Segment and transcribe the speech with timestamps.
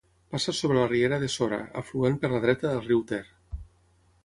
[0.35, 3.23] Passa sobre la riera de Sora, afluent per la dreta del riu Ter.